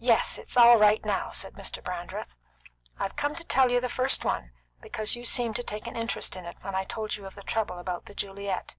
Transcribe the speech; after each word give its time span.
"Yes, 0.00 0.36
it's 0.36 0.58
all 0.58 0.76
right 0.76 1.02
now," 1.06 1.30
said 1.30 1.54
Mr. 1.54 1.82
Brandreth. 1.82 2.36
"I've 2.98 3.16
come 3.16 3.34
to 3.34 3.44
tell 3.44 3.70
you 3.72 3.80
the 3.80 3.88
first 3.88 4.22
one, 4.22 4.52
because 4.82 5.16
you 5.16 5.24
seemed 5.24 5.56
to 5.56 5.62
take 5.62 5.86
an 5.86 5.96
interest 5.96 6.36
in 6.36 6.44
it 6.44 6.58
when 6.60 6.74
I 6.74 6.84
told 6.84 7.16
you 7.16 7.24
of 7.24 7.34
the 7.34 7.42
trouble 7.42 7.78
about 7.78 8.04
the 8.04 8.14
Juliet. 8.14 8.74